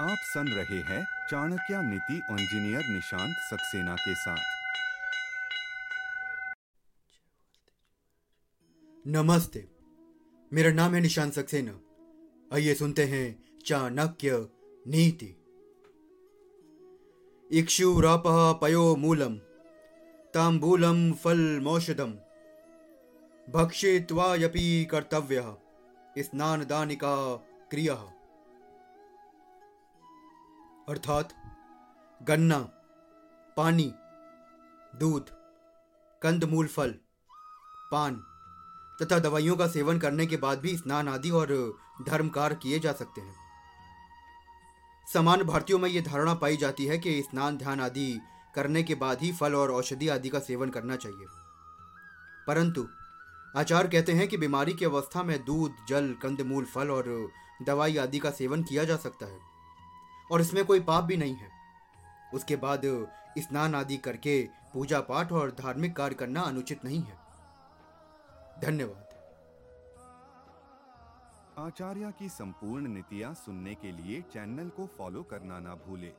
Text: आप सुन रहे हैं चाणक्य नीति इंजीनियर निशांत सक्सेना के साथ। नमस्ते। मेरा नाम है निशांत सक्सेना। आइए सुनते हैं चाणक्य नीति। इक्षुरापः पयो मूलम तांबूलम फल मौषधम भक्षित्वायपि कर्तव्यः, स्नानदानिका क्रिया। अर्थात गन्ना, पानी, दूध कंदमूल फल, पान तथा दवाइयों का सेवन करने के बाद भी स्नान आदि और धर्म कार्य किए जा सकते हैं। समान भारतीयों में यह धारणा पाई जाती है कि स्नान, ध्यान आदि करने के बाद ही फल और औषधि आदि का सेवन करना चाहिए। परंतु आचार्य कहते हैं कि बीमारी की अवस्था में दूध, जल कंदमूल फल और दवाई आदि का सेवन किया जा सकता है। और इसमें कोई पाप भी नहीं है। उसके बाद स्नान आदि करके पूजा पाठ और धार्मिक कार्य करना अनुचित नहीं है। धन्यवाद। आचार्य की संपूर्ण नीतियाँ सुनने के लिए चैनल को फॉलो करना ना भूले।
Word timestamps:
आप 0.00 0.18
सुन 0.20 0.48
रहे 0.48 0.78
हैं 0.78 1.26
चाणक्य 1.30 1.82
नीति 1.82 2.14
इंजीनियर 2.14 2.88
निशांत 2.88 3.36
सक्सेना 3.50 3.94
के 3.94 4.14
साथ। 4.14 4.38
नमस्ते। 9.06 9.68
मेरा 10.52 10.70
नाम 10.70 10.94
है 10.94 11.00
निशांत 11.00 11.32
सक्सेना। 11.32 11.80
आइए 12.54 12.74
सुनते 12.74 13.04
हैं 13.04 13.44
चाणक्य 13.66 14.48
नीति। 14.86 15.36
इक्षुरापः 17.58 18.52
पयो 18.52 18.96
मूलम 18.96 19.34
तांबूलम 20.34 21.12
फल 21.12 21.60
मौषधम 21.60 22.10
भक्षित्वायपि 23.52 24.88
कर्तव्यः, 24.90 25.56
स्नानदानिका 26.18 27.36
क्रिया। 27.70 28.14
अर्थात 30.88 31.28
गन्ना, 32.22 32.58
पानी, 33.56 33.94
दूध 34.98 35.26
कंदमूल 36.22 36.66
फल, 36.66 36.94
पान 37.92 38.14
तथा 39.02 39.18
दवाइयों 39.18 39.56
का 39.56 39.66
सेवन 39.66 39.98
करने 39.98 40.26
के 40.26 40.36
बाद 40.36 40.58
भी 40.58 40.76
स्नान 40.76 41.08
आदि 41.08 41.30
और 41.30 41.78
धर्म 42.02 42.28
कार्य 42.28 42.54
किए 42.54 42.78
जा 42.78 42.92
सकते 42.92 43.20
हैं। 43.20 43.36
समान 45.12 45.42
भारतीयों 45.42 45.78
में 45.78 45.90
यह 45.90 46.02
धारणा 46.02 46.34
पाई 46.34 46.56
जाती 46.56 46.86
है 46.86 46.98
कि 46.98 47.22
स्नान, 47.22 47.56
ध्यान 47.56 47.80
आदि 47.80 48.20
करने 48.54 48.82
के 48.82 48.94
बाद 48.94 49.18
ही 49.20 49.32
फल 49.32 49.54
और 49.54 49.70
औषधि 49.70 50.08
आदि 50.08 50.28
का 50.28 50.38
सेवन 50.38 50.70
करना 50.70 50.96
चाहिए। 50.96 51.26
परंतु 52.46 52.88
आचार्य 53.56 53.88
कहते 53.88 54.12
हैं 54.12 54.28
कि 54.28 54.36
बीमारी 54.36 54.72
की 54.72 54.84
अवस्था 54.84 55.22
में 55.22 55.44
दूध, 55.44 55.86
जल 55.88 56.16
कंदमूल 56.22 56.64
फल 56.64 56.90
और 56.90 57.30
दवाई 57.62 57.96
आदि 57.96 58.18
का 58.18 58.30
सेवन 58.30 58.62
किया 58.62 58.84
जा 58.84 58.96
सकता 58.96 59.26
है। 59.26 59.57
और 60.30 60.40
इसमें 60.40 60.64
कोई 60.64 60.80
पाप 60.80 61.04
भी 61.04 61.16
नहीं 61.16 61.34
है। 61.34 61.48
उसके 62.34 62.56
बाद 62.56 62.82
स्नान 63.38 63.74
आदि 63.74 63.96
करके 63.96 64.48
पूजा 64.74 65.00
पाठ 65.00 65.32
और 65.32 65.50
धार्मिक 65.50 65.96
कार्य 65.96 66.14
करना 66.14 66.40
अनुचित 66.40 66.84
नहीं 66.84 67.02
है। 67.02 67.18
धन्यवाद। 68.62 69.04
आचार्य 71.58 72.12
की 72.18 72.28
संपूर्ण 72.28 72.88
नीतियाँ 72.88 73.34
सुनने 73.34 73.74
के 73.74 73.92
लिए 73.92 74.20
चैनल 74.32 74.68
को 74.68 74.86
फॉलो 74.98 75.22
करना 75.22 75.58
ना 75.58 75.74
भूले। 75.74 76.12